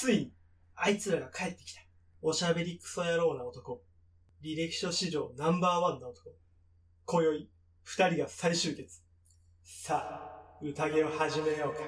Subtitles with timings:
[0.00, 0.32] ついに、
[0.76, 1.82] あいつらが帰ってきた。
[2.22, 3.82] おしゃべりクソ野郎な男。
[4.42, 6.30] 履歴書史上ナンバーワンな男。
[7.04, 7.50] 今宵、
[7.82, 9.02] 二人が再集結。
[9.62, 11.82] さあ、宴を始めようか。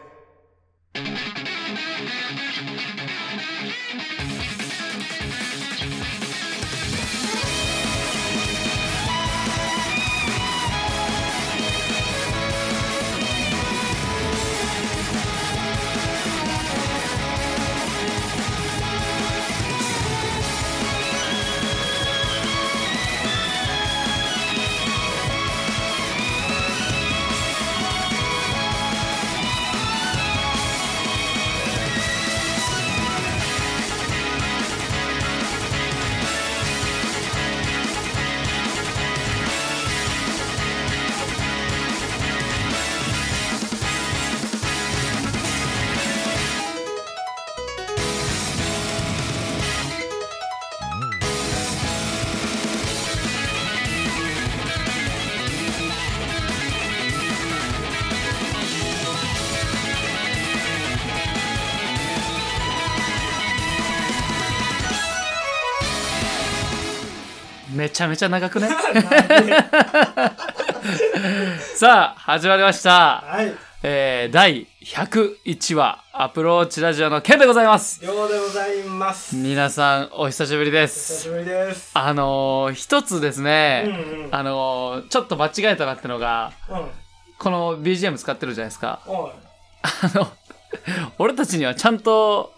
[67.82, 68.68] めちゃめちゃ長くね？
[71.74, 73.52] さあ始まりました、はい。
[73.82, 79.34] えー、第101話アプローチラジオのケンでございますようでございます。
[79.34, 81.90] 皆さんお久しぶりで久すしぶりです。
[81.94, 83.84] あのー、一つですうんね、
[84.28, 84.32] うん。
[84.32, 86.88] あのー、ちょっと間違えたなってのがうん。
[87.36, 89.00] この BGM 使ってるじゃないですか。
[89.08, 89.10] あ
[90.14, 90.30] の
[91.18, 92.52] 俺たちにはちゃんと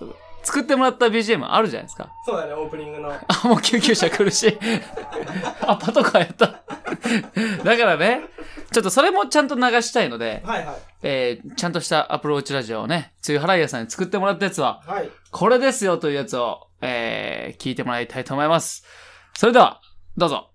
[0.44, 3.12] 作ってもらった BGM あるじゃないですかそうだね、オープニングの。
[3.12, 4.58] あ、もう救急車来るし。
[5.62, 6.62] あ、パトカーやった。
[7.64, 8.20] だからね、
[8.70, 10.76] ちょっとそれもちゃんと流したいので、はいはい。
[11.02, 15.10] えー、ちゃんとしたアプローチラジオをね、つゆはらいやさんに作ってもらったやつは、はい。
[15.30, 18.84] これですよというやつを、えー、聞いてもらいたいと思います。
[19.34, 19.80] それでは、
[20.16, 20.53] どうぞ。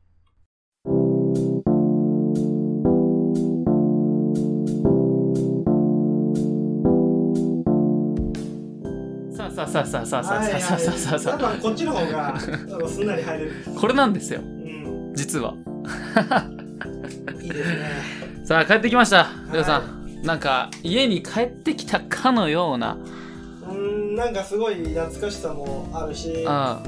[9.67, 12.49] さあさあさあさあさあさあさあさあさあさあこっちの方が、す
[13.01, 13.51] んなり入れる。
[13.79, 15.11] これなんですよ、うん。
[15.13, 15.55] 実は。
[17.41, 18.19] いいですね。
[18.45, 22.97] さあ帰ってきましたいりょうさんなんか家に帰ってきたかのような
[23.69, 26.81] うん、なんかすごい懐かしさもあるし、あ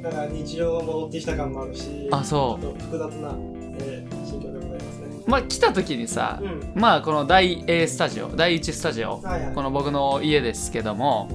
[0.00, 5.22] なんか日常が戻ってきた感もあるし、あそう複雑な、心境でございますね。
[5.26, 6.72] まあ来た時にさうん。
[6.80, 9.54] まあこの第 A スタジオ第1スタジオはいはい。
[9.54, 11.28] この僕の家ですけども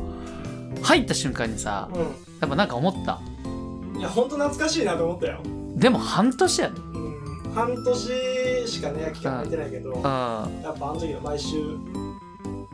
[0.82, 1.98] 入った瞬間にさう
[2.42, 3.98] やっぱなんか思ったん。
[3.98, 5.42] いや、ほんと懐かしいなと思ったよ。
[5.76, 7.52] でも半年やでうん。
[7.54, 11.78] 半年しかね、期間空いてないけど、うんやっぱあの時の毎週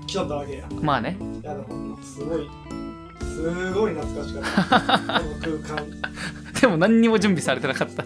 [0.05, 0.67] 来とったわけや。
[0.81, 2.49] まあねいや、でも、すごい、
[3.35, 5.19] すごい懐かしかった。
[5.19, 5.87] この空間。
[6.61, 8.03] でも何にも準備されてなかった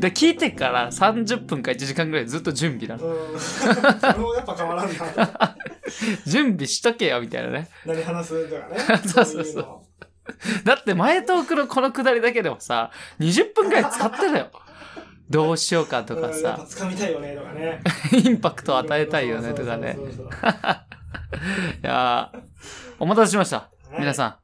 [0.00, 3.40] で聞いてから30分か1時間ぐらいずっと準備なのうん。
[3.40, 5.56] それもやっぱ変わらんな。
[6.26, 8.98] 準備しとけよみたいなね何話すとかね。
[9.06, 9.82] そうそうそういの
[10.64, 14.50] だって前トークのこのくだりだけでもさ20分ぐらい使ってたよ
[15.30, 17.80] どうしようかとかうんやっぱさ掴みたいよねとかね。
[18.12, 20.30] インパクトを与えたいよねとかねそうそうそうい
[21.82, 22.40] やー
[22.98, 24.43] お待たせしましたそう皆さん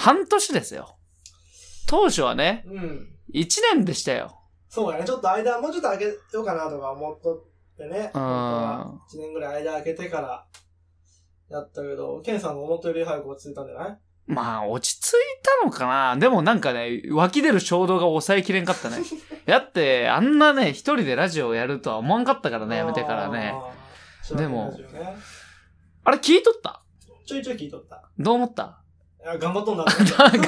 [0.00, 0.96] 半年ですよ
[1.88, 3.08] 当初はねうん。
[3.34, 4.36] 1年でしたよ
[4.68, 5.04] そうやね。
[5.04, 6.12] ちょっと間、もうちょっと開けよ
[6.42, 7.42] うかなとか思っとっ
[7.76, 8.10] てね。
[8.14, 10.46] うん1年ぐらい間開けてから
[11.48, 13.98] やったけど、ケンさんが思ったより早く落ち着いたんじゃない？
[14.26, 15.16] まあ落ち着い
[15.60, 18.98] たのかなでもなんかね湧き出る衝動が抑えきれんかったね
[19.46, 23.52] だってあんなね一人でラジオをやるとは思わんかったからねやめてからね。
[24.36, 25.16] でもね
[26.04, 26.84] あれ聞いとった？
[27.26, 28.08] ちょいちょい聞いとった。
[28.20, 28.62] どう思った？
[28.62, 28.79] い
[29.24, 29.84] や、頑張っとんだ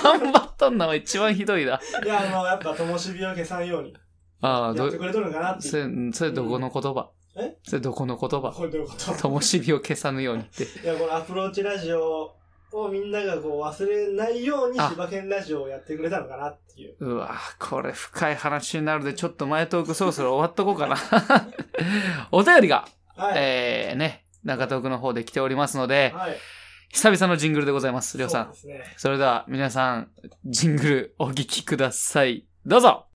[0.02, 1.80] 頑張っとんのは一番ひどいな。
[2.04, 3.94] いや、あの、やっぱ、灯火を消さんように、
[4.40, 5.76] ああ、どやってくれとるんかなってそ。
[5.76, 7.10] れ、それどこの言葉？
[7.36, 7.56] え？
[7.62, 8.50] それどこの言葉？
[8.50, 9.12] こ れどういうこと？
[9.14, 10.64] 灯火を消さぬようにって。
[10.82, 12.34] いや、このアプローチラジオ
[12.72, 16.96] をみんながこう忘れないようにあ柴犬ラジオをやってくれたのかなっていう。
[17.00, 20.96] うわこれ深い話になるで、ちょっと前トークそろそろ終わっとこうかな。
[22.30, 23.34] お便りが、はい。
[23.36, 26.36] えー、ね、中トークの方で来ておりますので、はい。
[26.92, 28.18] 久々のジングルでございます。
[28.18, 28.54] りょうさん。
[28.54, 28.84] そね。
[28.98, 30.10] それでは皆さん、
[30.44, 32.46] ジングルお聞きください。
[32.66, 33.06] どうぞ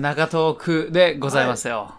[0.00, 1.94] 長トークでございますよ。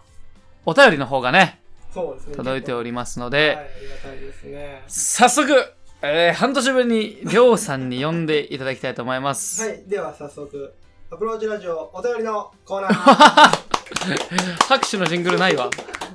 [0.65, 1.61] お便りの方がね、
[1.93, 2.35] そうですね。
[2.35, 4.83] 届いておりますのはい、で、ありがたいですね。
[4.87, 9.61] 早速、えー、半年ぶりにりょうさんに呼んでいただきたいと思います。
[9.67, 10.73] はい、では早速、
[11.11, 13.71] アプローチラジオお便りのコーナー。
[14.67, 15.69] 拍手のジングルないわ。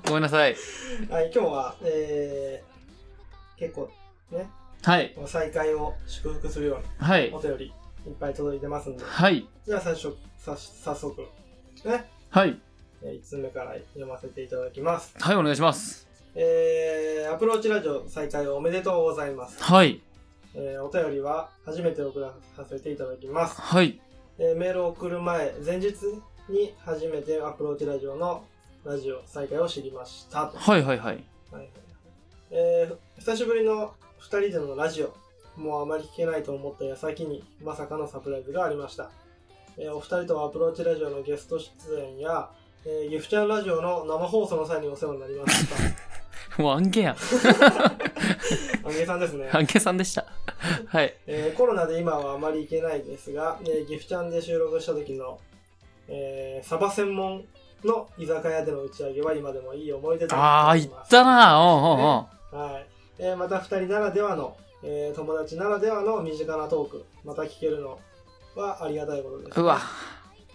[0.06, 0.56] ごめんなさい。
[1.08, 3.90] はい、今日は、えー、結構
[4.30, 4.48] ね、
[4.82, 5.14] はい。
[5.26, 7.40] 再会を祝福するようはいなお。
[7.40, 7.66] 便り
[8.06, 9.46] いっぱい届いてますんで、はい。
[9.66, 11.26] じゃあ最初、さ早速、
[11.84, 12.58] ね、はい。
[13.02, 15.14] えー1つ目から読ませていただきます。
[15.18, 16.06] はい、お願いします。
[16.34, 19.62] えー、アプローチラジオ再開おめでとうございます。
[19.62, 20.00] はい。
[20.54, 23.60] えー、お便りは初めて送らさせていただきます。
[23.60, 24.00] はい。
[24.38, 25.94] えーメールを送る前、前日
[26.48, 28.44] に初めてアプローチラジオの
[28.84, 30.46] ラジオ再開を知りました。
[30.46, 31.24] とはいはいはい。
[31.52, 31.68] はい
[32.50, 35.14] えー久しぶりの2人でのラジオ、
[35.60, 39.10] もうあまり聞けないと思った矢先にまさかのサプライズがありました。
[39.78, 41.66] えーお二人とはアプローチラジオのゲスト出
[42.00, 42.48] 演や、
[42.84, 45.76] えーギフちゃんラジオの生放送の際にお世話になりました。
[46.62, 47.16] もう案件やん。
[48.84, 49.50] あげさんですね。
[49.52, 50.24] 案件さんでした。
[50.88, 51.14] はい。
[51.26, 55.38] えーコロナで今はあまり行けないですが、えーギフちゃんで収録した時の、
[56.08, 57.44] えーサバ専門
[57.84, 62.72] の居酒屋での打ち上げは今でもいい思い出とああ、行ったなおうおうおう。
[62.72, 62.86] はい
[63.18, 67.98] えーまた2人ならではの、えー友達ならではの身近なトークまた聞けるの
[68.60, 69.80] はありがたいことです、うわ。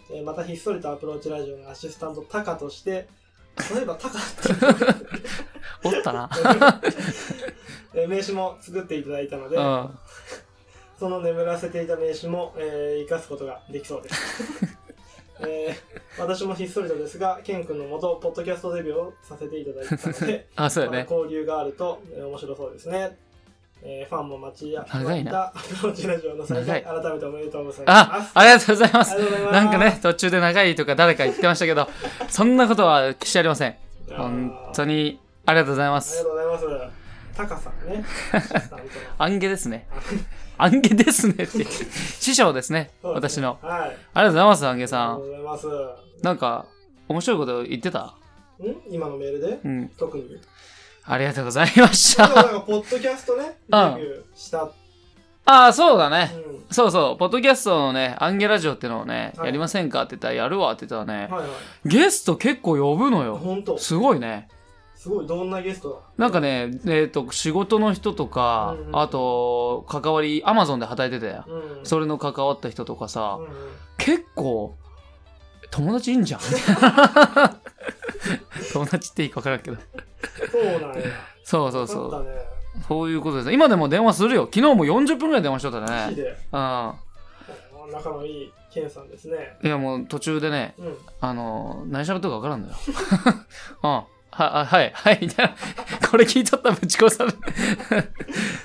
[0.09, 3.07] えーまたひっそりとアプローチラジオのアシスタントタカとして
[3.59, 4.49] そういえばタカって、
[5.83, 6.29] おったな。
[7.93, 9.89] えー名刺も作っていただいたので、うん。
[10.97, 14.15] その眠らせていた名刺も、えー、生かすことができそうです。
[15.47, 21.07] えー私もひっそりとですが、ケン君のもと、ポッドキャストデビューをさせていただいたので、 あ、そうやまあね。
[21.09, 23.17] 交流があると、えー面白そうですね。
[23.83, 27.93] えーファンも待ちや長いなラジオの再開、長改めておめでとうございま
[28.23, 28.31] す。
[28.31, 29.15] あ、ありがとうございます。
[29.51, 31.89] なんかね、途中で長いとか誰か言ってましたけど、
[32.29, 33.75] そんなことはしてありません。
[34.15, 36.29] 本当にありがとうございまありがすと。
[36.29, 37.01] うございます。
[37.35, 38.03] タカさんね。
[39.17, 39.87] アンゲですね。
[40.57, 41.65] アンゲですねって。
[42.19, 42.91] 師匠ですね。
[43.01, 43.57] すね私の。
[43.61, 43.79] はい。
[43.79, 45.35] ありがとうございます、アンゲさありがとうんご。
[45.37, 45.67] ざいます。
[46.23, 46.65] なんか、
[47.07, 47.99] 面白いこと言ってた？
[48.01, 48.13] ん？
[48.91, 49.59] 今のメールで？
[49.63, 49.87] うん。
[49.97, 50.39] 特に。
[51.03, 52.49] ありがとうございましでもなんた。
[52.51, 54.63] か、ポッドキャストね、デビうんューした。
[54.63, 54.73] う
[55.45, 56.25] ああ、そうだね。
[56.25, 56.73] ん。
[56.73, 61.49] そうそう、ポッドキャストのね、アンゲラジオってのをね、はいやりませんかって言ったら、やるわって言ったらね、はいはい。
[61.85, 63.37] ゲスト結構呼ぶのよ。
[63.37, 63.77] ほんと。
[63.77, 64.47] すごいね。
[64.95, 71.43] すごい、どんなゲストなんかね、えっ、と、仕事の人とか、うんうんあと、関わり、アマゾンで働いてたよ。
[71.47, 71.85] だうん。
[71.85, 73.51] それの関わった人とかさ、うんうん
[73.97, 74.77] 結構、
[75.69, 76.41] 友達いいんじゃん
[78.73, 79.77] 友達っていいか分からんけど。
[80.51, 81.03] そうなんや。
[81.43, 82.23] そうそうそう。
[82.23, 82.31] ね。
[82.87, 83.51] そういうことです。
[83.51, 84.43] 今でも電話するよ。
[84.43, 85.87] 昨日も40分ぐらい電話しとったね。
[85.87, 86.29] マジで？
[86.29, 86.93] うん。
[87.91, 89.57] 仲のいいケンさんですね。
[89.63, 90.97] いやもう途中でね、うん。
[91.19, 92.75] あの、何喋っとるか分からんのよ。
[93.83, 94.03] うん。
[94.33, 95.55] は、あはい、はい、みたいな。
[96.09, 97.37] これ聞いとったらぶち殺される。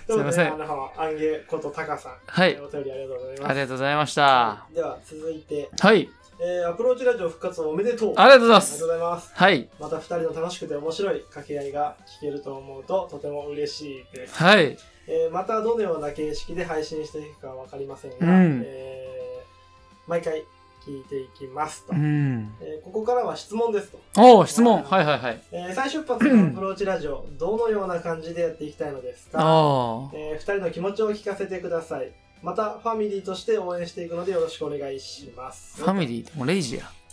[0.06, 2.12] すいませんあの、アンゲことタカさん。
[2.24, 2.56] はい。
[2.60, 3.50] お便りありがとうございます。
[3.50, 4.66] ありがとうございました。
[4.72, 6.08] では、続いて、はい。
[6.38, 8.14] えー、アプローチラジオ復活おめでとう。
[8.16, 8.88] ありがとうございまありがすとう。
[8.88, 9.30] ございます。
[9.34, 9.68] はい。
[9.80, 14.34] また二人の楽しくて面白い掛け合いが聞けると思うととても嬉しいです。
[14.34, 14.76] はい。
[15.08, 20.44] えーまたどのような形式で配信していくかわかりませんが、うんえー毎回
[20.86, 22.54] 聞いていきますと、うん。
[22.60, 24.82] えーここからは質問ですと、おお、質問。
[24.84, 25.42] はいはいはい。
[25.52, 32.12] えー再出発のアプローチラジオどのような感じでやっていきたいのですか、あえー二人の気持ちを聞かせてください
[32.42, 35.84] またファミリーとして応援していくのでよろしくお願いしますあ。
[35.84, 36.90] ファミリー、もうレイジや。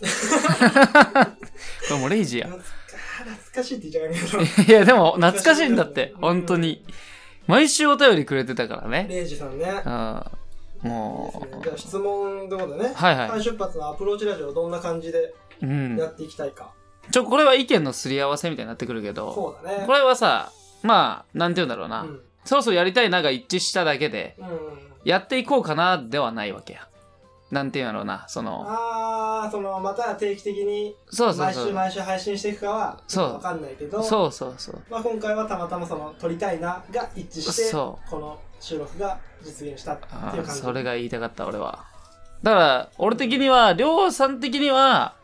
[1.88, 2.48] これもうレイジや。
[2.48, 2.62] 懐
[3.54, 6.14] かしいって言っちゃうけど いや、でも懐かしいんだって。
[6.20, 6.84] 本当に。
[7.46, 9.06] 毎週お便りくれてたからね。
[9.08, 10.24] レイジさんねうん。
[10.88, 16.06] もいいですねじゃあ質問ということでね、う、はいは再出発のアプローチラジオどんな感じでや。
[16.06, 16.72] っていきたいか、
[17.10, 20.52] ちょ、これは意見のすり合わせみたいになってくるけど、そうだねこれはさ、
[20.82, 22.02] まあ、なんて言うんだろうな。
[22.02, 26.88] うんそろそろやりたいなが一致しただけで、うんやっていこうかなではないわけや。
[27.50, 28.24] なんて言うんだろうな。
[28.26, 31.72] その、ああそのまた定期的に毎週そうそうそう。
[31.72, 33.32] 毎週配信していくかはそう。
[33.34, 34.02] わかんないけど。
[34.02, 34.82] そうそうそう。
[34.90, 40.50] まあ、今回はたまたまその撮りたいなが一致してそこの収録が実現したっていう感じ。
[40.60, 41.84] それが言いたかった俺は。
[42.42, 45.14] だから俺的にはりょうさん的には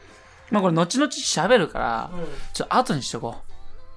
[0.51, 2.25] まあこれ後々喋るからうん。
[2.53, 3.37] ちょっと後にしとこ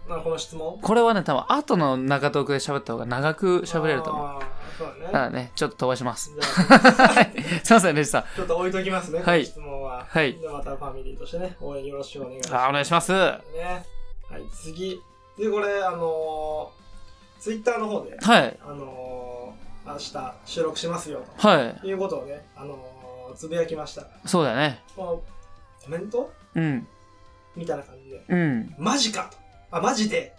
[0.07, 0.75] まあ、この質問。
[0.75, 4.25] うこれはね多分後の中トークで喋った方が長く喋れると思う。
[4.27, 4.41] あー。
[4.41, 6.31] そうだからねちょっと飛ばします
[7.63, 10.05] すいませんレジさんちょっと置いときますね、はい質問は。
[10.09, 12.63] はいで、またファミリーとしてね、応援よろしくお願いします。
[12.63, 13.17] あお願いしますね。
[13.17, 15.01] はい、次。
[15.37, 22.77] で、これ、あのー、ツイッターの方で、はいあのー、明日収録しますよ、とはいいうことをね、あの
[23.35, 24.07] つぶやきました。
[24.25, 24.81] そうだよね。
[24.95, 25.23] コ
[25.87, 26.31] メント？
[26.55, 26.87] うん。
[27.55, 28.23] みたいな感じで。
[28.29, 28.75] うん。
[28.77, 29.37] マジかと。
[29.75, 30.33] あ、マジで。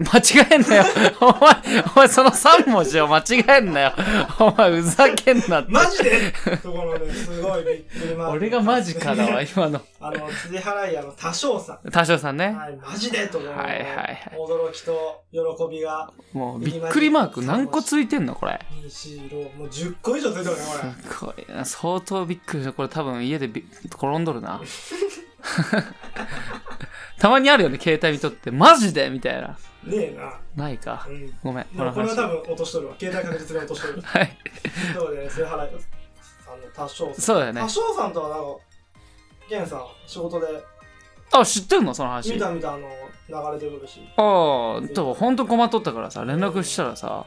[0.00, 0.84] 間違えんなよ。
[1.20, 3.92] お前、お前その3文字を間違えんなよ。
[4.38, 5.70] お前、ふざけんなって。
[5.70, 6.32] マジで？
[6.62, 9.82] ところで、すごいびっくりマーク 俺がマジかだわ、今の。
[10.00, 11.90] あの、辻払い屋の多少さん。
[11.90, 12.56] 多少さんね。
[12.58, 15.38] はい、マジでところのはいはいはい驚きと喜
[15.70, 18.58] びが、もう、びっくりマーク何個ついてんのこれ。
[18.82, 21.10] 2、4、6、もう10個以上ついてるね、これ。
[21.10, 21.64] すごいな。
[21.66, 22.72] 相当びっくりした。
[22.72, 24.62] これ多分家でび転んどるな。
[27.18, 28.50] たまにあるよね、携帯見とって。
[28.50, 29.58] マジでみたいな。
[29.84, 30.64] ねえな。
[30.64, 31.12] ないかう。
[31.12, 31.34] ん。
[31.42, 31.66] ごめん。
[31.76, 32.94] でもこれは多話分落としとるわ。
[32.98, 34.00] 携帯確実に落としとる。
[34.04, 34.36] はい。
[34.62, 35.68] ということでね、それ払い、あの、
[36.74, 37.14] 多少さん。
[37.14, 37.68] そうだよね多。
[37.68, 38.44] 少さんとはなんか、
[39.48, 40.46] ゲンさん、仕事で、
[41.32, 41.94] あ、知ってんの？
[41.94, 42.34] その話。
[42.34, 42.88] 見た見た、あの、
[43.28, 44.00] 流れてくるし。
[44.16, 44.24] ああ、
[44.94, 47.24] 多分ほんと困っとったからさ、連絡したらさ、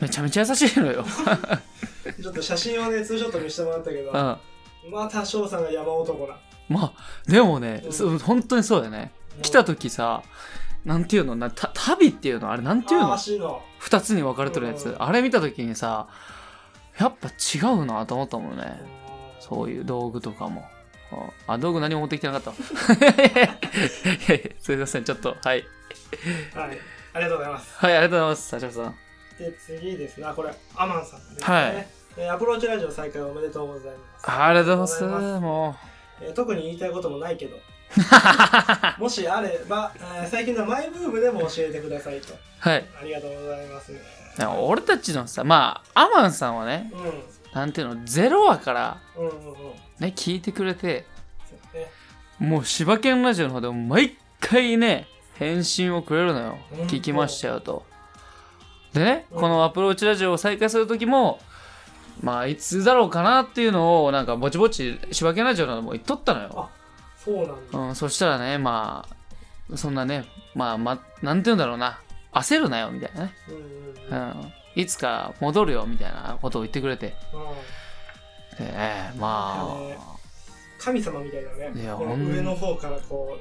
[0.00, 1.04] めちゃめちゃ優しいのよ。
[2.20, 4.90] ちょっと写真をね、ツーショット見せてもらったけど、うん。
[4.90, 6.36] まあ、多少さんが山男な。
[6.68, 9.12] まあ、でもね、うん本当にそうだよね。
[9.42, 10.22] 来た時さ、
[10.84, 11.36] なんていうの？
[11.36, 12.50] な、た旅っていうの？
[12.50, 13.16] あれなんていうの？
[13.78, 14.88] 二つに分かれてるやつ。
[14.88, 16.08] うんあれ見た時にさ、
[16.98, 18.80] やっぱ違うなと思ったもんね。
[19.40, 20.64] そういう道具とかも。
[21.46, 22.52] あ、道具何も持ってきてなかった。
[24.60, 25.36] すいません、ちょっと。
[25.42, 25.64] はい。
[26.54, 26.78] はい。
[27.14, 27.76] ありがとうございます。
[27.76, 28.94] はい、ありがとうございます、社長さん。
[29.38, 30.26] で、次ですね。
[30.26, 31.54] あこれ、アマンさんですね。
[31.54, 31.86] はい
[32.18, 34.30] えーアプローチラジオ再開おめでとうございます。
[34.30, 35.40] ありがとうございます。
[35.40, 35.76] も
[36.20, 37.60] えー特に言いたいこともないけど、う。
[38.98, 42.34] もしあれば、えー最近のマイブームでも教えてくださいと。
[42.58, 42.84] はい。
[43.00, 44.00] ありがとうございますね。
[44.60, 46.90] 俺たちのさ、まあ、アマンさんはね、
[47.52, 49.20] うなんていうの、ゼロ話からん。
[49.20, 49.54] うんうんうん。
[49.98, 51.04] ね、聞いてくれて、
[51.48, 51.90] そうね。
[52.38, 56.80] もう柴犬ラジオの方でも毎回ね、返信をくれるのようん。
[56.86, 57.84] 聞きましたよと。
[58.94, 61.40] でね、うんこのアプローチラジオを再開する時も、
[62.22, 66.70] まあ、いつだろうかなっていうのを、なんかぼちぼち柴犬ラジオなども言っとったのよ。
[67.24, 67.78] そうなんだ。
[67.78, 69.06] うん、そしたらね、ま
[69.72, 70.24] あ、そんなね、
[70.54, 72.00] まあ、ま、なんて言うんだろうな、
[72.32, 73.34] 焦るなよ、みたいなね。
[73.48, 74.32] うんうんうん。
[74.34, 74.52] ううんん。
[74.74, 77.14] いつか戻るよ、みたいなことを言ってくれて。
[78.58, 80.16] でね、まねあ、
[80.78, 81.80] 神様みたいだね。
[81.80, 83.38] いや上の方からこ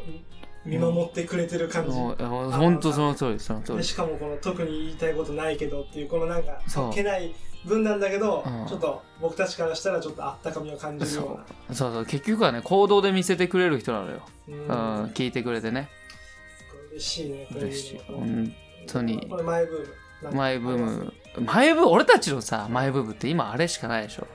[0.65, 1.97] う、見守ってくれてる感じ。
[1.97, 3.77] もうほんとその通り、その通り。
[3.79, 7.33] でしかもこの特に言いたいことないけどっていうこのなんかそうけない
[7.65, 14.21] 文なんだけど、うんちょっと僕たちからしたらちょっとあったかみを感じるようなそうそう、結局はね、行動で見せてくれる人なのよ。
[14.47, 15.89] ううん、ん聞いてくれてね。
[16.91, 18.01] 嬉しいねこういうの嬉しい。
[18.07, 18.53] 本
[18.87, 19.87] 当にこれマイブーム
[20.23, 21.13] なんかマイブーム。
[21.45, 24.27] マイブーム、俺たちのさ、マイブームって今あれしかないでしょ。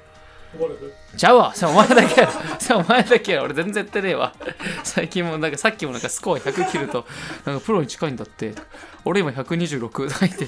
[0.58, 0.92] ゴルフ？
[1.16, 1.54] ちゃうわ。
[1.54, 2.32] それお前だけやろ。
[2.58, 3.44] それお前だけやろ。
[3.44, 4.32] 俺全然やってねえわ。
[4.84, 7.04] 最近もなんかさっきもなんかスコア100切ると、
[7.44, 8.54] なんかプロに近いんだって。
[9.06, 10.46] 俺今126とか言って。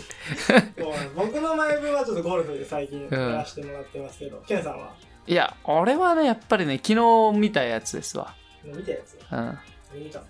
[1.14, 4.92] 僕のマイブームはちょっとゴルフで最近やらせてもらってますけど、ケンさんは？
[5.26, 6.94] いや、俺はね、やっぱりね、昨
[7.32, 8.34] 日見たやつですわ。
[8.64, 9.16] 見たやつ？
[9.32, 9.58] うん。
[10.04, 10.20] 見た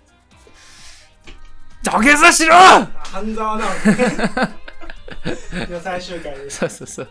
[1.81, 7.09] 土下座しろあ半沢直樹 の最終回ですそうそうそう。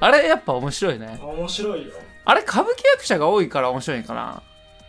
[0.00, 1.18] あれやっぱ面白いね。
[1.22, 1.92] 面白いよ
[2.24, 4.42] あれ歌舞伎役者が多いから面白いんかな。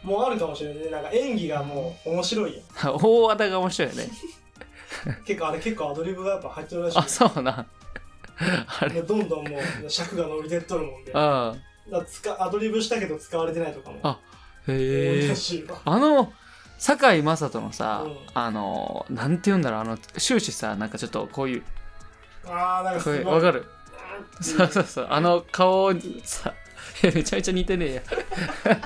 [0.03, 2.62] もうあるかもしれないねなんか演技がもう面白いよ
[3.01, 4.09] 大和田が面白いよね。
[5.25, 6.98] 結構あれ結構アドリブがやっぱ入ってるらしい。
[6.98, 7.65] あ、そうな。
[8.82, 9.01] あれ。
[9.01, 11.12] どんどんもう尺が伸びてっとるもんで。
[11.12, 11.18] うん。
[11.91, 14.00] だかアドリブしたけど使われてないとかも。
[14.03, 14.20] あ
[14.68, 15.34] へえ
[15.86, 16.32] あの、
[16.77, 18.18] 堺雅人のさ、うん。
[18.34, 21.63] あの、なんて言うんだろう、あの、終始さ、なんかちょっとこういう、
[22.46, 23.34] あーなんかすごい。
[23.36, 23.65] わかる？
[24.38, 24.44] うん。
[24.44, 26.53] そうそうそう、あの顔にさ、
[27.03, 28.01] めちゃめちゃ似てねえや。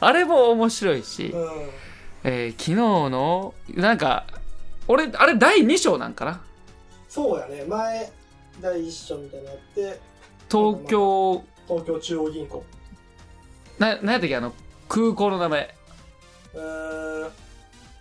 [0.00, 1.70] あれも面白いし、うん。
[2.24, 4.24] えー昨日の、なんか、
[4.92, 6.40] 俺、あれ第2章なんかな？
[7.08, 7.64] そうやね。
[7.64, 8.12] 前
[8.60, 10.00] 第一章みたいなって。
[10.50, 12.64] 東京、東京中央銀行。
[13.78, 14.52] な、なんやったっけ、あの、
[14.88, 15.74] 空港の名前。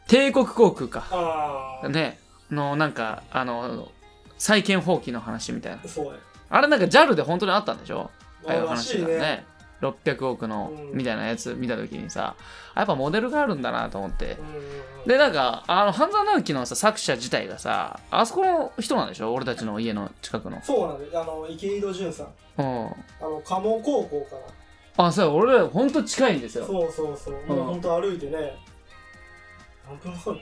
[0.07, 1.07] 帝国航空か。
[1.11, 2.19] ああね、
[2.49, 3.89] の、なんか、あの、
[4.37, 5.79] 債権放棄の話みたいな。
[5.87, 6.19] そうや。
[6.49, 8.11] あれなんか JAL で本当にあったんでしょ？
[8.45, 9.45] ああいうら話しいねがね。
[9.81, 10.97] 600億のうん。
[10.97, 12.35] みたいなやつ見た時にさ、
[12.75, 14.37] やっぱモデルがあるんだなと思って。
[15.05, 19.33] で、なんか、あの、半沢直樹のさ、作者自体がさ、あそこの人なんでしょ？
[19.33, 20.61] 俺たちの家の近くの。
[20.63, 22.27] そうなんであの池井戸潤さん。
[22.57, 22.85] うん。
[22.87, 24.35] あの鴨高校か
[24.97, 26.65] らあ、そう、俺らほんと近いんですよ。
[26.65, 27.33] そうそうそう。
[27.47, 28.53] もううんほんと歩いてね
[29.87, 30.41] 何分かかるの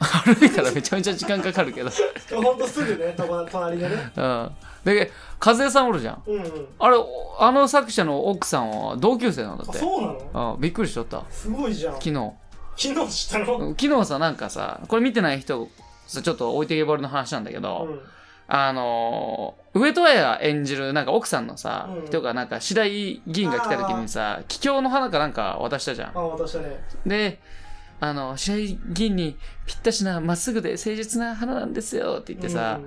[0.00, 1.90] 歩いたらめちゃめちゃ時間かかるけど。
[2.30, 4.50] ほんとすぐね隣でねうん。
[4.84, 5.10] で、
[5.44, 6.22] 和江さんおるじゃん。
[6.26, 9.78] うんうんあれ、おあの作者の奥さんは同級生なんだって。
[9.78, 10.06] あそうな
[10.40, 10.54] の？
[10.54, 11.24] うん、びっくりしとった。
[11.30, 12.32] すごいじゃん昨日。
[12.76, 13.74] 昨日知ったの？
[13.78, 15.68] 昨日さ、なんかさ、これ見てない人、
[16.06, 17.88] さちょっと置いてけぼりの話なんだけど、
[18.46, 26.12] あのー、上戸彩演じるなんか奥さんのさ、うん人がなんか白井議員が来た時にさ、桔梗の花かなんか渡したじゃん。
[26.16, 26.78] あ、私はね。
[27.04, 27.40] で、
[28.00, 29.36] あの、白井議員に
[29.66, 32.80] ぴったしな、まっすぐで誠実な花なんですよって言ってさ、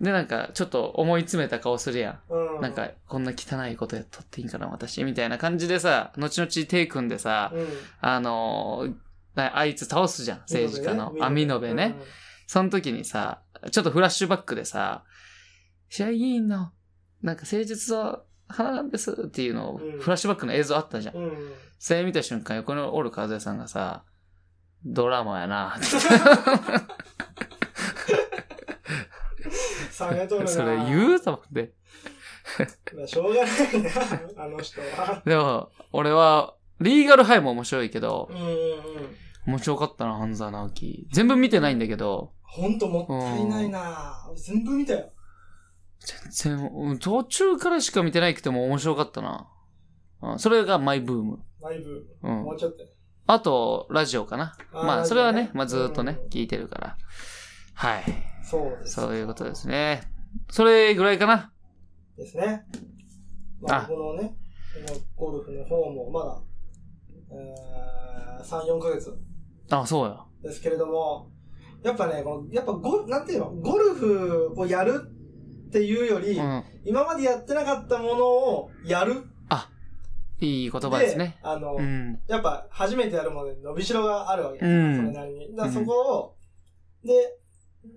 [0.00, 2.20] で、なんかちょっと思い詰めた顔するやん。
[2.28, 2.60] うん、うん。
[2.60, 5.04] なんか、こんな汚いことやっとっていいんかな、私。
[5.04, 7.66] みたいな感じでさ、後々手組んでさ、うん、
[8.00, 8.88] あの
[9.34, 11.14] あいつ倒すじゃん、政治家の。
[11.20, 11.94] あ、美美濃部ね。。
[12.46, 13.40] その時にさ、
[13.70, 15.04] ちょっとフラッシュバックでさ、
[15.88, 16.72] 試合議員の、
[17.22, 21.16] なんか誠実の花なんですっていうのを、うんフラッシュバックの映像あったじゃん。
[21.16, 21.24] うん。
[21.24, 21.52] うん。
[21.78, 24.04] それ見た瞬間、横におる和也さんがさ、
[24.84, 25.78] ドラマやな
[29.92, 30.48] 下げとる。
[30.48, 31.74] それ言うと思って。
[32.96, 33.82] まあしょうがない
[34.36, 35.22] な、あの人は。
[35.24, 38.54] でも、俺は、リーガルハイも面白いけどう、んうんうん。
[39.46, 41.08] 面白かったな、半沢直樹。
[41.12, 45.10] 全部見てないんだけど、ほんともったいないな全部見たよ。
[46.30, 49.48] 全然、うん途中からしか見てないくても面白かったな。
[50.22, 51.38] うんそれがマイブーム。
[51.62, 52.06] ライブ。
[52.22, 52.84] うんもうちょっと。
[53.26, 54.54] あと、ラジオかな。
[54.72, 56.96] あーまあ、それはね、まあずーっとねうん、聞いてるから。
[57.74, 58.04] はい。
[58.42, 58.94] そうです。
[58.94, 60.02] そういうことですね。
[60.50, 61.52] それぐらいかな。
[62.16, 62.64] ですね。
[63.60, 64.34] まあ、あこのね、
[65.16, 66.42] このゴルフの方もまだ、
[67.30, 69.16] えー、3、4ヶ月
[69.70, 70.16] あ、そうや。
[70.42, 71.30] ですけれども、
[71.82, 75.00] やっぱね、このやっぱゴ、なんていうの、ゴルフをやる
[75.68, 76.64] っていうより、うん。
[76.84, 79.24] 今までやってなかったものをやる
[80.46, 81.38] いい言葉ですね。
[81.42, 82.20] あの、うん。
[82.28, 85.56] やっぱ初めてやるもので伸びしろがあるわけですよ、うんそれなりに。
[85.56, 86.36] だそこを、
[87.04, 87.38] で、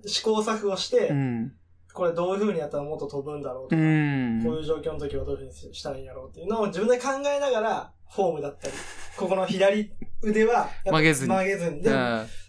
[0.07, 1.53] 試行錯誤して、うん。
[1.93, 4.43] これどういう風にやったらもっと飛ぶんだろうとうか、ん。
[4.43, 8.73] こういう状況の時はどういう風にしたらいいんだろうっていうのを自分で考えながら、フォームだったり、
[9.17, 11.81] ここの左腕は曲げずに曲げずに。
[11.81, 11.95] でも、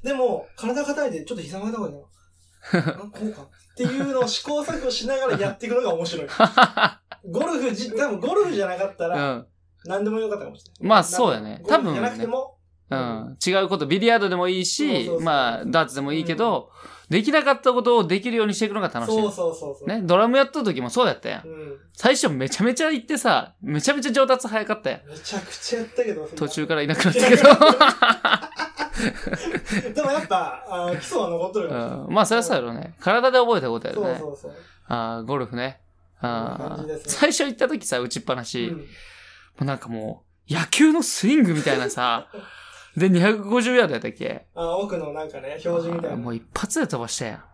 [0.02, 2.02] でも体硬いでちょっと膝曲げた方がいいな。
[3.10, 3.42] こうか。
[3.42, 6.28] っていうのを試行錯誤しながらやっていくのが面白い。
[7.30, 9.46] ゴルフじ、多分ゴルフじゃなかったうら、ん。
[9.86, 10.88] 何でもよかったかもしれない。
[10.88, 12.56] まあそうだねゴルフじゃなくても、
[12.90, 13.36] うん。
[13.44, 16.70] 違うこと、ビリヤードでもいいしまあ、ダーツでもいいけど、
[17.08, 19.20] できなかったことをできるようにしていくのが楽しい。
[19.22, 19.88] そうそうそうそう。
[19.88, 21.48] ね、ドラムやった時もそうやったやん。
[21.48, 21.78] うん。
[21.92, 25.00] 最初めちゃめちゃ行ってさ、めちゃめちゃ上達早かったやん。
[25.08, 27.42] めちゃくちゃやったけど、途中からいなくなったけど。
[29.94, 31.86] でもやっぱ、あー基礎は残っとるから。
[31.86, 32.94] うん、まあ、それはそうやろね。
[33.00, 34.16] 体で覚えたことやろね。
[34.18, 34.62] そうそうそう。
[34.88, 35.80] あーゴルフね。
[36.20, 38.86] あね最初行った時さ、打ちっぱなし、もうん
[39.62, 42.28] うなんかもう、野球のスイングみたいなさ、
[42.96, 44.46] で、250ヤードやったっけ？
[44.54, 46.16] あー奥のなんかね、表示みたいな。
[46.16, 47.44] もう一発で飛ばしたやん。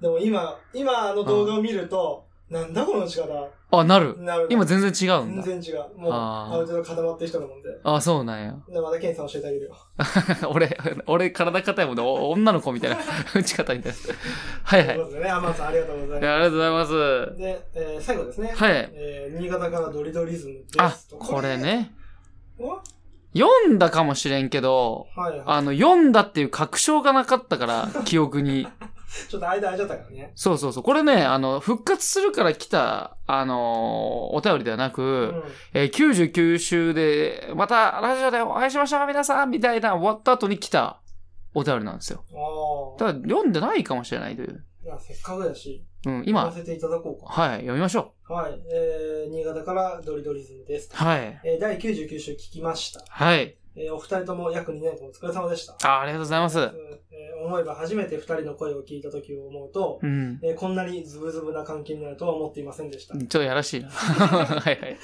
[0.00, 3.50] でも今、今の動画を見ると、なんだこの打ち方？
[3.70, 4.16] あ、なる。
[4.22, 4.46] なる。
[4.50, 5.42] 今全然違うんだ。
[5.42, 5.98] 全然違う。
[5.98, 7.68] もう、あーある程度固まってる人なもんで。
[7.82, 8.54] あ、そうなんや。
[8.68, 9.76] で、またケンさん教えてあげるよ。
[10.52, 10.76] 俺、
[11.06, 12.98] 俺体硬いもんで、お女の子みたいな
[13.34, 13.98] 打ち方みたいな。
[14.62, 14.96] はいはい。
[14.96, 16.88] いということでね、アマンさんありがとうございまやありがとうございます。
[16.90, 17.36] す。
[17.38, 18.52] で、えー最後ですね。
[18.54, 18.90] はい。
[18.92, 20.76] えー新潟からドリドリズムです。
[20.78, 21.56] あ、これ。
[21.56, 21.92] ね。
[22.58, 22.78] お？
[23.36, 25.42] 読んだかもしれんけど、はいはい。
[25.46, 28.68] あの、読んだっていう確証がなかったから、記憶に。
[29.28, 30.32] ちょっと間空いちゃったからね。
[30.34, 30.82] そうそうそう。
[30.82, 35.42] これね、あの、復活するから来た、あのーお便りではなく、うん。
[35.74, 41.00] えー99週で、またラジオでお会いしましょう、皆さんみたいな終わった後に来た
[41.54, 42.24] お便りなんですよ。
[42.32, 43.12] ああ。
[43.12, 44.64] ただ、読んでないかもしれないという。
[44.84, 47.32] いや、せっかくだし、うん、今、読ませていただこうか。
[47.32, 48.60] はい、読みましょはい。
[48.70, 50.90] えー、新潟からドリドリズムです。
[50.92, 50.96] う。
[50.96, 51.40] はい。
[51.44, 53.04] えー、第99週聞きました。
[53.08, 53.56] はい。
[53.76, 55.74] えー、お二人とも約2年間お疲れ様でした。
[55.88, 56.58] あありがとうございます。
[56.58, 56.94] うんえー
[57.44, 60.38] 思えば初めて二人の声を聞いた時を思うと、うん。
[60.42, 63.24] えーこんなにズブズブな関係になるとは思っていませんでしたちょ。
[63.24, 63.88] っとやらしいな。
[63.90, 64.96] はいはい。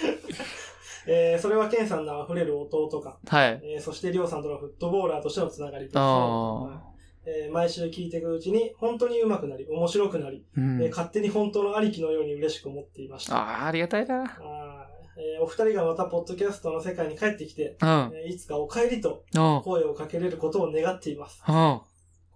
[1.07, 3.61] えーそれはケンさんの溢れる弟感、はい。
[3.63, 6.83] えーそしてリョウさんとのフットボーラーとしてのつながりとあ
[7.27, 10.61] えー毎週聞いていくうちに本当に上手くなり、面白くなり、あ。
[10.61, 10.91] うんえー。
[10.91, 13.37] 勝手に本当の兄貴のように嬉しく思っていました。
[13.37, 14.23] ああ、ありがたいな。
[14.25, 14.70] あー
[15.17, 17.89] えーお二人がまたポッドキャストの世界に帰ってきて、うん。
[18.15, 19.25] えーいつかお帰りと
[19.65, 21.43] 声をかけれることを願っています。
[21.49, 21.81] おう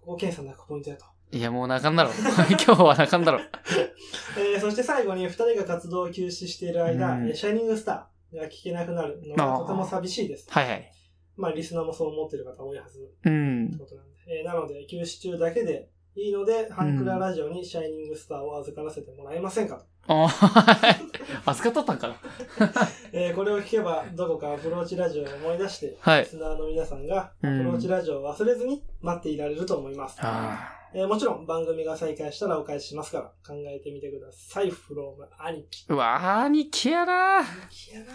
[0.01, 1.05] ここケンさんの泣くポイントやと。
[1.31, 2.11] いや、もう泣かんだろ。
[2.49, 3.39] 今日は泣かんだろ。
[4.37, 10.47] えーそして最後に二人が活動を休止している間、うんえーシャイニングスターが聞けなくなるのがとても寂しいです。
[10.49, 10.91] はいはい。
[11.37, 13.77] まあ、リスナーもそう思っている方多いはずうんって。
[13.77, 14.15] ことなんで。
[14.27, 19.85] えーなので、休止中だけでいいので、ハンクララジオにシャイニングスターを預からせてもらえませんかと。
[20.07, 20.95] あはい。
[21.45, 22.19] 預かっとったんか
[22.57, 22.67] な
[23.11, 26.21] えーこれを聞けば、どこかアプローチラジオを思い出して、はい。
[26.21, 30.17] リスナーの皆さんがアうんプローチラジオを忘れずに待っていられると思います。
[30.21, 34.69] あえーもちろん番組が再開したらお返ししますから、考えてみてください。
[34.69, 35.85] フローム兄貴。
[35.89, 38.05] ーうわー、兄貴やな兄貴やな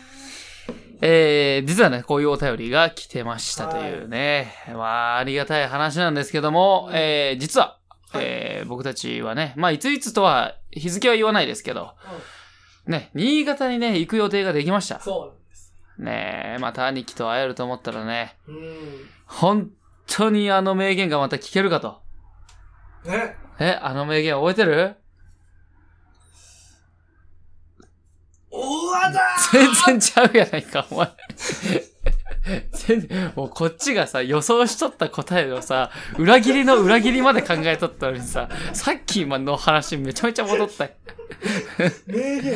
[1.02, 4.52] えー、実はね、こういうお便りが来てましたというね。
[4.68, 7.79] まあ、ありがたい話なんですけども、えー、実は、
[8.12, 11.94] はいえー僕たちはね、まあ、いついつとは日付は言わないですけど、
[12.86, 15.00] ね、新潟にね、行く予定ができました。
[15.00, 15.74] そうなんです。
[15.98, 19.08] ねえ、また兄貴と会えると思ったらね、うん。
[19.26, 19.70] 本
[20.06, 22.02] 当にあの名言がまた聞けるかと。
[23.04, 23.36] ね。
[23.58, 24.96] え、あの名言覚えてる？
[28.50, 29.20] 大和だ
[29.52, 31.12] 全然ちゃうやないか、お前。
[32.72, 40.90] 全然、もうこっちがさ、予想しとった答えをさ、裏切りの裏切りまで考えとったのにさ、さっき今の話めちゃめちゃ戻ったよ。
[42.06, 42.54] 名言。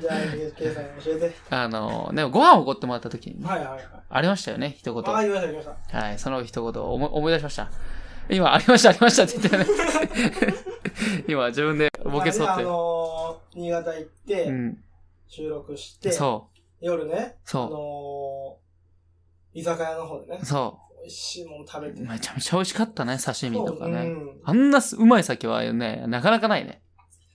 [0.00, 0.18] じゃあ、
[0.56, 1.34] ケイさん教えて。
[1.50, 3.82] あの、でもご飯をおごってもらった時にね、はいはいはい。
[4.10, 5.02] ありましたよね、一言。
[5.06, 6.12] あ、は言いました言いました。
[6.12, 7.70] い、その一言を思い思い出しました。
[8.28, 9.66] 今、ありました、ありましたって言ってね。
[11.28, 12.56] 今、自分でボケそうって。
[12.56, 14.78] まあのー、新潟行って、うん。
[15.26, 16.48] 収録して、そ
[16.80, 22.06] 夜ね、う、あそのー、居酒屋の方でねう、、そ美味しいもの食べてう。。
[22.06, 24.02] めちゃめちゃ美味しかったね、刺身とかね。
[24.02, 26.82] そううんあんなすうまい酒はね、なかなかないね。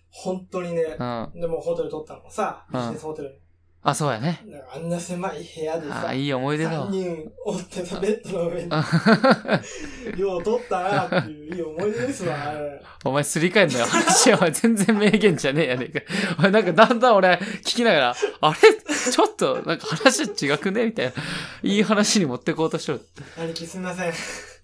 [0.09, 1.31] 本当にねう、ん。
[1.41, 3.42] でもホテル取ったのもさ、ビうんジネスホテルに。
[3.85, 4.41] あ、そうやね。
[4.73, 6.91] あんな狭い部屋でさ、ああ、いい思い出だわ3。
[6.91, 8.69] 人おってさ、ベッドの上に、
[10.19, 12.81] よう取ったなっていういい思い出ですわ、あれ。
[13.03, 13.85] お前すり替えんなよ。
[13.85, 15.99] 話は全然名言じゃねえやねんか。
[16.39, 19.11] お前なんかだんだん俺聞きながら、あれ？
[19.11, 20.85] ちょっとなんか話違くね？
[20.85, 21.11] みたいな。
[21.63, 23.01] いい話に持ってこうとしとる。
[23.37, 24.13] 兄貴すみません。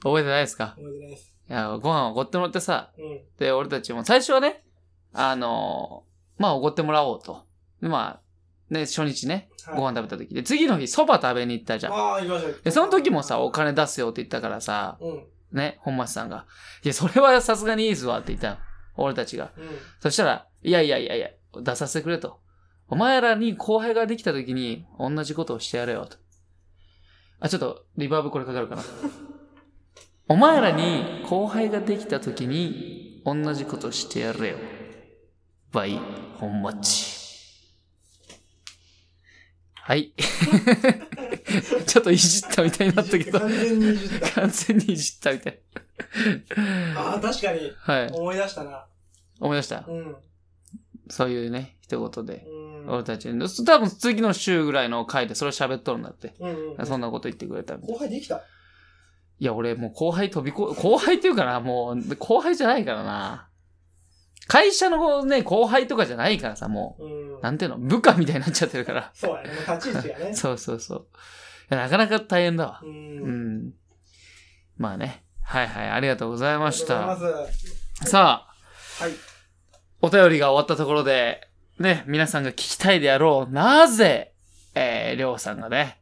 [0.02, 0.76] 覚えてないですか？
[0.78, 1.34] 思い出ないです。
[1.50, 3.20] いや、ご飯おごってもらってさ、うん。
[3.38, 4.64] で、俺たちも最初はね、
[5.12, 7.44] あのーまあおごってもらおうと。
[7.82, 8.29] で、まあ、
[8.70, 11.94] ね、初日ね、はいご飯食べた時で、次の日蕎麦食べに行ったじゃん。
[11.94, 12.62] ああ、行きましょう。
[12.64, 15.24] で、その時もさ、お金出すよって言ったからさ、うん。
[15.52, 16.46] ね、本町さんが。
[16.84, 18.58] いや、それはさすがにいいぞって言ったの。
[18.96, 19.52] 俺たちが。
[19.58, 19.66] うん。
[20.00, 21.30] そしたら、いやいやいやいや、
[21.62, 22.40] 出させてくれと。
[22.88, 26.18] お前らに後輩ができた時に同じことをしてやれよと。
[27.40, 28.84] あ、ちょっと、リバーブこれかかるかな。
[30.28, 34.58] お前らに後輩ができた時に同じことしてやれよ。
[35.72, 36.00] バイ、
[36.40, 37.09] 本町。
[39.90, 40.14] はい。
[41.88, 44.32] ちょっといじったみたいになったけど、完全にいじった。
[44.42, 45.60] 完全にいじったみたい。
[46.96, 48.08] ああ、確かにはい。
[48.12, 48.86] 思い出したな。
[49.40, 49.86] 思い出した？
[49.88, 50.16] うん。
[51.10, 52.46] そういうね、一言で。
[52.48, 52.90] うん。
[52.94, 53.44] 俺たちに。
[53.66, 56.36] 多分次の週ぐらいの回でそれ喋っとるんだって。
[56.40, 56.86] うんうん。
[56.86, 58.44] そんなこと言ってくれた後輩できた？
[59.40, 63.49] いや、俺もう後輩飛びこ、後輩っていうかな、もう後輩じゃないからな。
[64.50, 67.40] 会社のね、後輩とかじゃないからさ、もうんう、。
[67.42, 67.78] なんていうの？
[67.78, 69.12] 部下みたいになっちゃってるから。
[69.14, 69.50] そうやね。
[69.52, 70.34] 立ち位置がね。
[70.36, 71.76] そうそうそう。
[71.76, 72.88] なかなか大変だわう。。
[72.88, 73.74] うんん。
[74.76, 75.24] まあね。
[75.44, 77.16] はいはい、ありがとうございました。
[78.06, 79.14] さあ、はい。
[80.02, 84.34] お便りが終わったところで、ね、皆さんが聞きたいであろう、なぜ、
[84.74, 86.02] えー、りょうさんがね、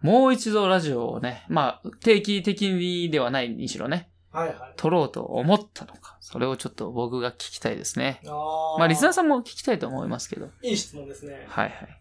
[0.00, 4.72] もう一度ラジオをね、まあ、定期的にではないにしろね、はいはい。
[4.76, 8.20] 撮ろうと思ったのか、それをちょっと僕が聞きたいですね。
[8.26, 8.78] ああ。
[8.78, 10.50] まあ、リスナーさんも聞きたいと思いますけど。
[10.62, 11.46] いい質問ですね。
[11.48, 12.00] はいはい。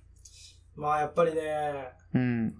[0.76, 2.56] まあやっぱりね、うん。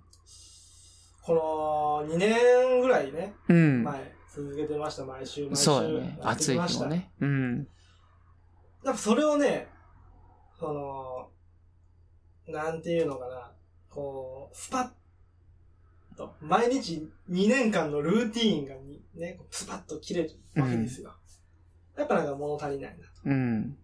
[1.24, 3.84] この2年ぐらいね、うん。
[3.84, 5.64] 前続けてました、毎週毎週。
[5.64, 6.20] そうやね。
[6.22, 6.60] 暑い。
[6.60, 7.12] 日もね。
[7.20, 7.58] うん。
[8.84, 9.70] なんかそれをね、
[10.60, 11.30] その、
[12.48, 13.52] なんていうのかな、
[13.90, 14.94] こう、スパッと、
[16.42, 21.14] 毎日2年間のルーティーンがにね、スパッと切れるわけですよ。
[21.98, 23.78] やっぱなんか物足りないなうん。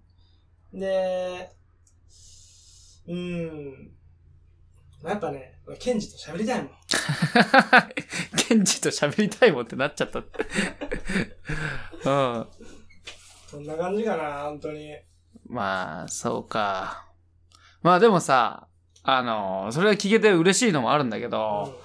[0.74, 0.80] と。
[0.80, 1.50] で、
[3.08, 3.92] うーん。
[5.04, 6.72] やっぱね、ケンジと喋りたいもん。
[8.36, 10.20] ケンジと喋りたいもんってなっちゃった。
[10.20, 10.24] う
[12.42, 12.48] ん。
[13.48, 14.96] そんな感じかな、本当に。
[15.48, 17.08] まあ、そうか。
[17.82, 18.68] まあでもさ、
[19.04, 21.80] あの、それが聞けて嬉しいのもあるんだけど、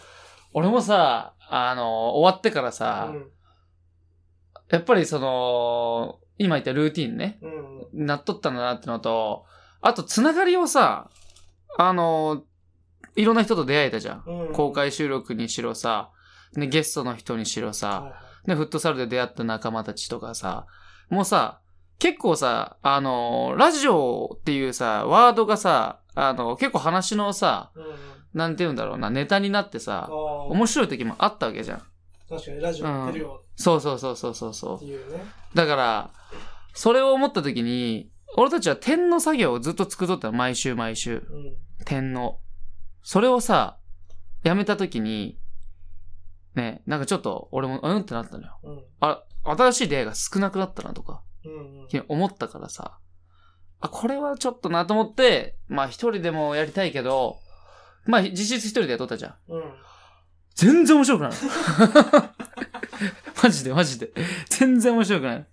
[0.54, 3.26] 俺もさ、あの、終わってからうさ、ん。
[4.70, 7.80] やっぱりその、今言ったルーティンね、うん。
[8.00, 8.06] うん。
[8.06, 9.44] なっとったんだなってのと、
[9.80, 11.10] あと、つながりをさ、
[11.76, 12.44] あの、
[13.16, 14.24] いろんな人と出会えたじゃん。
[14.26, 14.52] うん。
[14.52, 16.10] 公開収録にしろさ、
[16.54, 18.12] ね、ゲストの人にしろさ、
[18.46, 20.66] ね、フットサルで出会った仲間たちとかさ、
[21.10, 21.60] もうさ、
[21.98, 27.94] 結構さ、あの、ラジオっていうさ、ワードがさ、あの、結構話のさ、うんうん。
[28.34, 31.82] なんて言うんだろうな、ネタになってさ面白い時もあったわけじゃん。
[32.28, 35.22] 確かにラジオやってるよそうそうそうそうそうそっていうね。
[35.54, 35.56] う。
[35.56, 36.10] だから、
[36.72, 41.22] それを思った時に、俺たちは点の作業をずっと作っとったの、毎週毎週。
[41.30, 41.56] うん。
[41.84, 42.40] 点の。
[43.02, 43.78] それをさ、
[44.42, 45.38] やめた時に、
[46.54, 48.58] ね、なんかちょっと俺もうんってなったのよ。
[48.62, 48.84] うん。
[49.00, 52.04] あ、新しい出会いが少なくなったなとか、うんうん。
[52.08, 52.98] 思ったからさ、
[53.80, 57.38] あ、これはちょっとなと思って、まあ一人でもやりたいけど、
[58.06, 59.34] まあ実質一人でやっとったじゃん。
[59.48, 59.62] うん。
[60.54, 61.32] 全然面白くない。
[63.42, 64.12] マジでマジで。
[64.48, 65.46] 全然面白くない。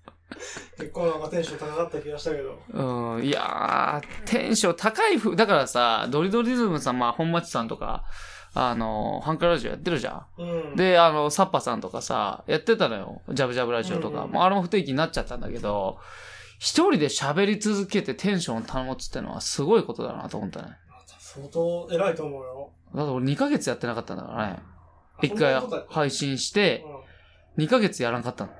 [0.77, 2.59] 結構なんかテンション高かった気がしたけど。
[2.69, 8.03] うん、いやー、テンション高いふ、だからさ、ドリドリズムさん、まあ、本町さんとか、
[8.53, 10.73] あの、ハンカラジオやってるじゃうん。
[10.73, 13.21] ん。、で、あの、サッパさんとかさ、やってたのよ。
[13.29, 14.23] ジャブジャブラジオとか。
[14.23, 15.99] うんうんあれも不定期になっちゃったんだけど、
[16.59, 20.77] 一人で喋り続けてテンションを保つってのはすごいことだなと思ったね。
[21.33, 22.71] 相当偉いと思うよ。
[22.93, 24.59] だって俺2ヶ月やってなかったんだからね。
[24.59, 24.71] あ
[25.21, 26.83] 一回配信して、
[27.57, 27.65] うん。
[27.65, 28.51] 2ヶ月やらんかったの。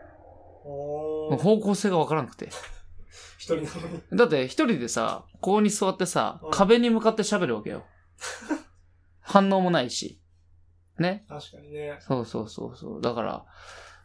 [1.38, 2.49] 方向性がわからなくて。
[3.38, 4.01] 一人なのに。
[4.13, 7.84] だって一人でさ、ここに座ってさうん、壁に向かって喋るわけよ。
[9.19, 10.21] 反応もないし。
[10.97, 11.25] ね。
[11.27, 11.97] 確かにね。
[11.99, 13.01] そうそうそうそう。
[13.01, 13.45] だから、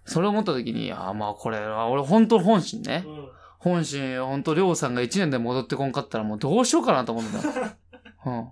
[0.05, 3.11] それを思った時に、ああまあこれは、俺本当本心ねう。
[3.11, 3.29] ん。
[3.59, 7.77] 本心、本当りょうさんが1年で戻ってこんかったらもうどうしようかなと思ってた。
[8.27, 8.49] うん。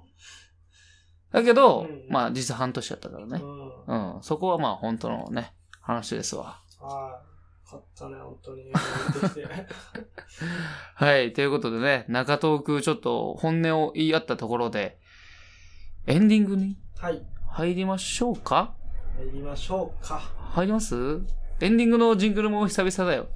[1.30, 3.40] だけど、うんまあ実際半年やったからね。
[3.42, 4.14] うん。
[4.16, 4.22] うん。
[4.22, 6.62] そこはまあ本当のね、話ですわ。
[6.80, 7.34] はい。
[7.66, 8.70] 勝ったね、本当に。
[8.70, 9.48] 戻ってきて。
[10.94, 11.32] はい。
[11.32, 14.98] ということでね、中東区ちょっと本音を言い合ったところで、
[16.06, 17.26] エンディングにはい。
[17.50, 18.74] 入りましょうか？
[19.18, 20.20] 入りましょうか。
[20.52, 20.94] 入ります？
[21.60, 23.28] エンディングのジングルも久々だよ。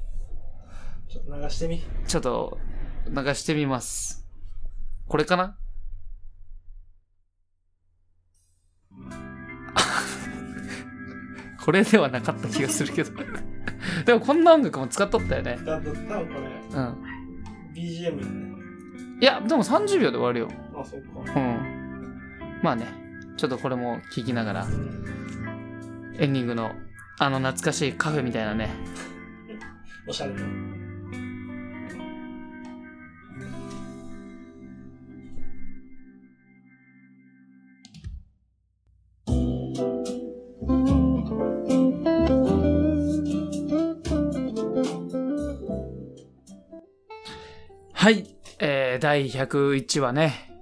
[1.09, 1.83] ちょっと流してみ。
[2.07, 2.59] ちょっと
[3.09, 4.27] 流してみます。
[5.09, 5.57] これかな？
[11.68, 13.11] これではなかった気がするけど。
[14.07, 15.59] でもこんな音楽も使っとったよね。
[15.66, 16.96] だと、多分これ、うん。
[17.74, 19.20] BGM。
[19.20, 20.48] いや、でも30秒で終わるよ。
[20.74, 21.38] あ、そっか。
[21.38, 22.61] うん。
[22.62, 22.87] まあね、
[23.37, 24.66] ちょっとこれも聞きながら、
[26.18, 26.72] エンディングの、
[27.18, 28.70] あの懐かしいカフェみたいなね、
[30.07, 30.77] おしゃれな。
[49.09, 50.53] 第101話ね、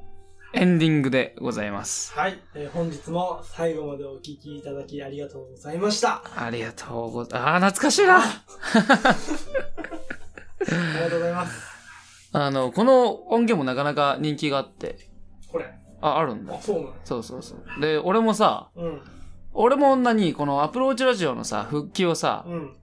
[0.52, 2.12] エンディングでございます。
[2.12, 6.22] はい、えー本日も最後までお聞きいただきありがとうございました。
[6.36, 7.54] ありがとうございます。
[7.54, 8.22] あー、懐かしいな あ
[10.60, 11.72] りがとうございます。
[12.30, 15.08] あの、この音源もなかなか人気があって、
[15.50, 15.64] これ。
[16.00, 16.62] あ、あるんだあ、。
[16.62, 17.80] そうなのそうそうそう。
[17.80, 19.02] で、俺もさ、うん。
[19.54, 22.76] 俺も何このアプローチラジオのさ、復帰をさ、うん。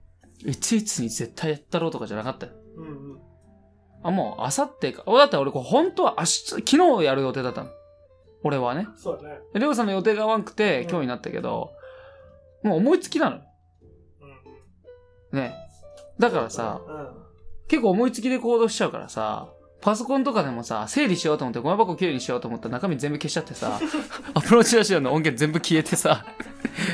[0.45, 2.51] いついつに絶対やったろうとかじゃなかったよ。
[2.75, 3.22] うんうん。
[4.03, 5.03] あ、もう、あさってか。
[5.05, 7.69] 俺だって俺これ本当は明日、昨日やる予定だったの。
[8.43, 8.87] 俺はね。
[8.97, 9.39] そうだね。
[9.53, 11.71] でりょうさんの予定が合わんくてうん今日になったけど、
[12.63, 13.41] もう思いつきなのよ。
[15.31, 15.39] うん。
[15.39, 15.55] ね。
[16.19, 17.07] だからさ、うん。
[17.67, 19.49] 結構思いつきで行動しちゃうからさ、
[19.81, 23.79] パソコンとかでもさ、整理しようと思って、ゴミ箱きれいにしようと思ったら中身全部消しちゃってさ、
[24.33, 26.25] アプローチラジオの音源全部消えてさ、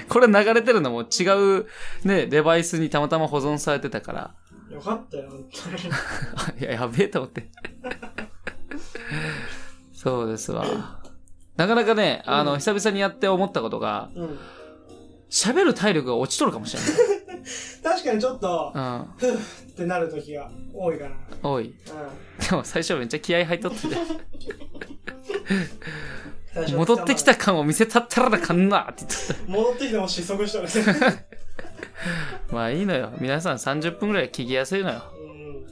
[0.10, 1.68] これ流れてるのも違う
[2.04, 4.32] ね、デバイスにたまたま保存されてたから、
[4.80, 5.94] よかったよ、本当に。
[6.36, 7.50] あ いや、やべえと思って。
[9.94, 11.02] そうですわ。
[11.58, 14.40] なかなかね、あの、うん久々にやって思ったことが、うん。
[15.30, 16.82] 喋る体力が落ちとるかもしれ
[17.84, 19.20] 確かにちょっと、ない。
[19.20, 21.16] ふぅってなる時が多いかな。
[21.44, 21.52] うん。
[21.52, 21.66] 多い。
[21.66, 22.46] うん。
[22.46, 23.78] でも最初めっちゃ気合入っとって
[26.76, 31.26] 戻ってきた感を見せたったらなかんなって言っとっ戻ってきても失速したね。
[31.82, 31.88] た。
[32.54, 33.12] まあいいのよ。
[33.20, 35.02] 皆さん30分くらい聞きやすいのよ。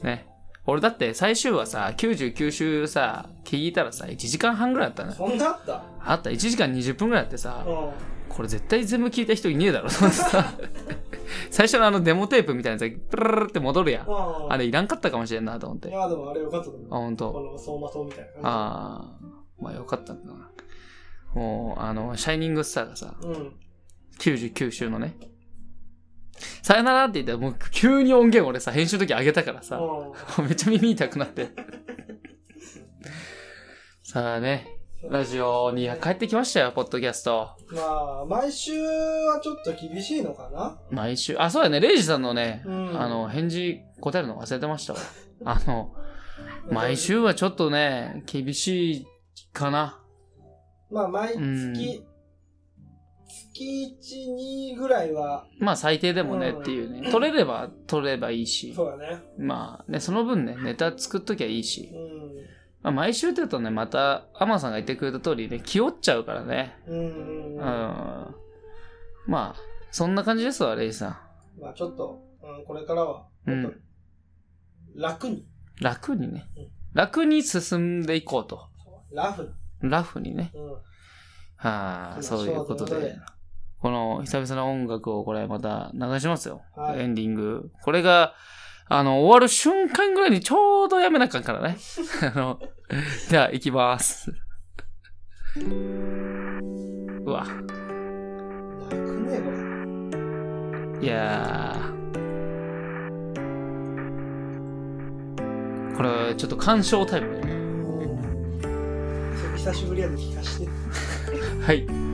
[0.00, 0.06] ん。
[0.06, 0.26] ね。
[0.66, 5.14] 俺だって最終話さ、99週さ、聞いたらさ、1時間半くらいあったのよ。
[5.14, 5.82] そんなあった？
[6.00, 6.28] あった。
[6.30, 7.90] 1時間20分くらいあってさ、うん。
[8.28, 10.52] これ絶対全部聞いた人いねえだろと思ってさ、
[11.50, 14.06] 最初のあのデモテープみたいなやつがプルルルって戻るやん。
[14.06, 14.52] うん。
[14.52, 15.88] あれいらんかったかもしれんなと思って。
[15.88, 16.88] あ、いや、でもあれよかったと思う。
[16.90, 17.32] ほんと。
[17.32, 20.50] この走馬灯みたいな感ああ、まあよかったんだな。
[21.34, 23.26] もう、あの、シャイニングスターがさ、じ。
[23.28, 23.52] うん。
[24.18, 25.16] 99週のね、
[26.62, 31.50] さよならって言ったらもう急に音源俺さ、編集の時上げたからさ、うめっちゃ耳痛くなって。
[34.02, 34.66] さあね、
[35.10, 37.50] ラジオに帰ってきましたよ、ポッドキャスト。
[37.72, 37.74] ん。
[37.76, 37.82] ま
[38.22, 40.78] あ、毎週はちょっと厳しいのかな？
[40.90, 44.98] 毎週、あ、そうやね、レイジさんのね、うんあの、返事答えるの忘れてましたわ。
[45.44, 45.92] あの、
[46.70, 49.06] 毎週はちょっとね、厳しい
[49.52, 50.00] かな。
[50.90, 52.02] まあ、毎うん月、
[53.58, 57.10] 月1、2ぐらいは、まあ最低でもねうんっていうね。
[57.10, 58.74] 取れれば取ればいいし。
[58.74, 59.22] そうだね。
[59.38, 61.90] まあね、その分ね、ネタ作っときゃいいし。
[61.92, 62.36] うん。
[62.82, 66.76] まあ毎週って言うとね、また、アマさんが言ってくれた通りね、気負っちゃうからね。
[66.86, 67.56] うんうんううん。
[67.56, 67.58] ん。
[67.58, 68.34] ま
[69.26, 71.20] まあ、そんな感じですわ、レイジさ
[71.62, 73.50] あ、ちょっと、うん、これからは、ん。
[73.50, 73.80] うん。
[74.94, 75.46] 楽に、
[75.80, 76.68] 楽にねうん。
[76.94, 78.68] 楽に進んでいこうと。
[79.12, 79.90] ラフに。
[79.90, 80.50] ラフにね。
[80.54, 80.72] うん。
[81.56, 83.16] はあ、そういうことで。
[83.80, 86.62] この久々の音楽をこれまた流しますよ。
[86.76, 87.70] はいエンディング。
[87.82, 88.34] これが、
[88.88, 91.76] あの、終わる瞬間ぐらいにちょうどやめなあかんからね。
[92.34, 92.58] あの、
[93.28, 94.32] じゃあ、行きます。
[97.24, 97.44] うわ。
[97.44, 97.66] 泣
[98.96, 99.50] くね、こ
[101.00, 101.06] れ。
[101.06, 101.98] いやー。
[105.96, 107.58] これ、ちょっと鑑賞タイムだね。
[109.56, 110.68] 久しぶりやの聞かして。
[111.62, 112.07] はい。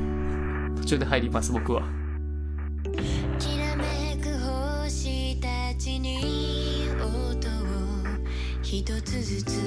[0.85, 1.81] 途中で入ります、僕は。
[3.39, 4.37] きらめく
[4.85, 7.53] 星たちに音を
[8.63, 9.63] 一つずつ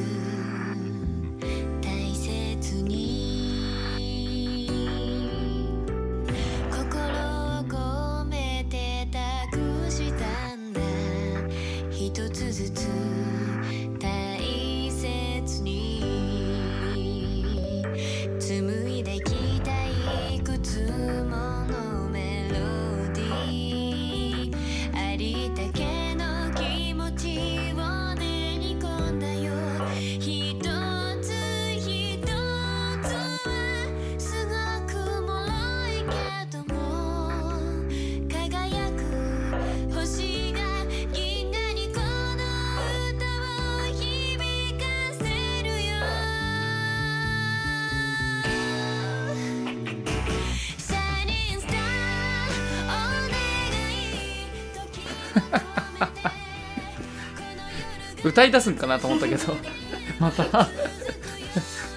[58.37, 59.55] 歌い出すんかなと思ったけど。
[60.21, 60.43] また。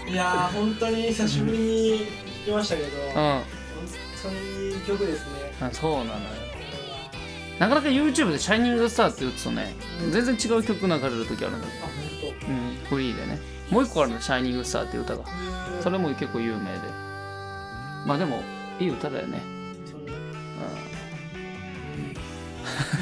[0.09, 2.07] いやー、本当に久しぶりに
[2.45, 3.13] 聞きましたけど、うん。
[3.13, 3.45] 本
[4.23, 5.55] 当にいい曲ですね。
[5.61, 6.15] あそうなのよ。
[7.59, 11.65] なかなか YouTube でシャイニングスターって打つとね、うん全然違う曲流れる時あるのよ。
[11.83, 11.89] あ、
[12.49, 13.39] 本うん、フリーでね。
[13.69, 15.25] もう一個あるの、シャイニングスターっていう歌が。
[15.77, 15.83] 当。
[15.83, 16.71] それも結構有名で。
[18.07, 18.43] まあでも、
[18.81, 19.43] いい歌だよね。
[19.85, 20.07] そうう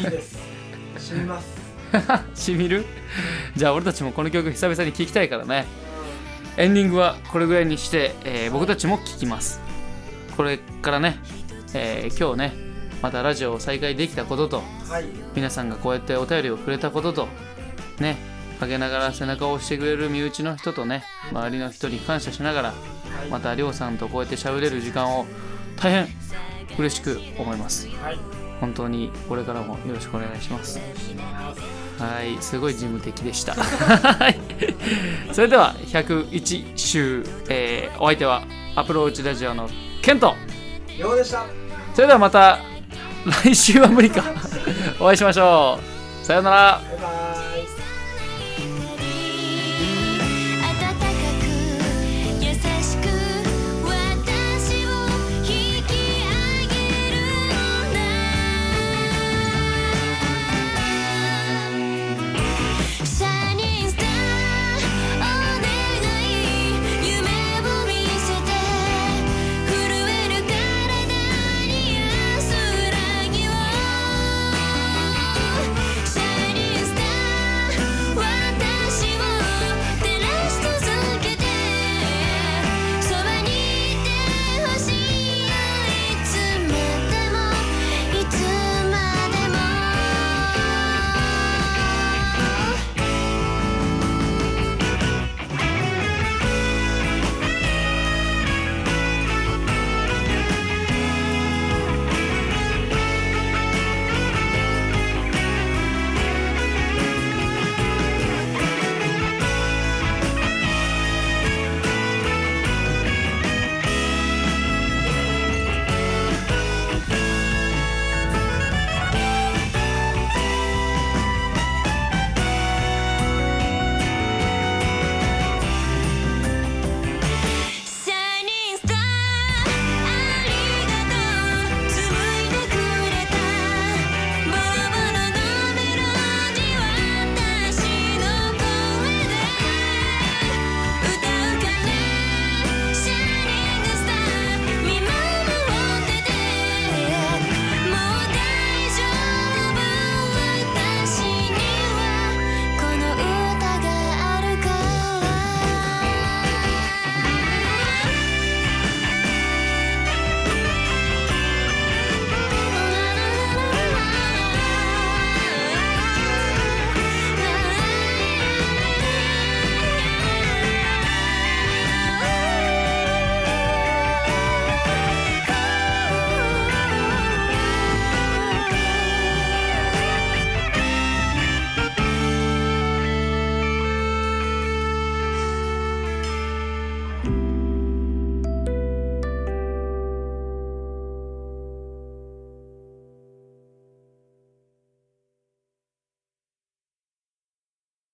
[0.01, 0.37] いいです。
[0.98, 1.68] 死にます。
[1.88, 2.37] ん。
[2.37, 2.85] しみる？
[3.57, 5.66] じゃあ俺たちもこの曲久々に聴きたいからね。
[6.57, 9.61] エンディングはこれぐらいにして、えー僕たちも聴きます。
[10.37, 11.18] これからね、
[11.74, 12.68] えー今日ね、
[13.01, 15.05] またラジオを再開できたことと、はい。
[15.35, 17.29] 皆さんがこうやってお便りをくれたことと
[18.01, 18.16] ね
[18.59, 22.74] 陰ながら背中を押してくれる身内の人とね周りの人に感謝しながらは
[23.24, 23.29] い。
[23.31, 25.27] またりょうさんとこうやって喋れる時間を
[25.77, 26.09] 大変
[26.77, 28.18] 嬉しく思いますはい。
[28.61, 30.81] 本当にこれからもよろしくお願いします
[31.99, 33.55] はいすごい事務的でした。
[33.59, 34.39] はい。
[35.33, 38.43] それでは101週、えーお相手は
[38.77, 39.69] アプローチラジオの
[40.03, 40.35] ケント。
[40.97, 41.45] ようでした。
[41.95, 42.59] それではまた
[43.45, 44.23] 来週は無理か。
[45.01, 45.79] お会いしましょ
[46.23, 46.27] う。
[46.27, 46.81] さようなら。
[46.91, 47.58] バイバーイ。